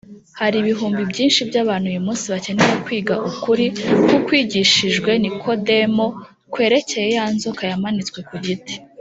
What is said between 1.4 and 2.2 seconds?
by’abantu uyu